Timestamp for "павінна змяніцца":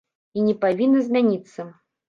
0.63-1.71